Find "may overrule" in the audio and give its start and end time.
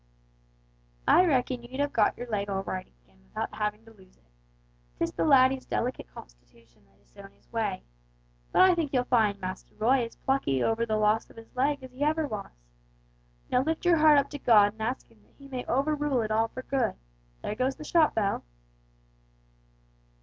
15.47-16.23